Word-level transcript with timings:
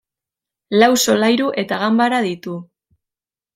Lau 0.83 0.89
solairu 1.09 1.51
eta 1.65 1.81
ganbara 1.83 2.25
ditu. 2.31 2.57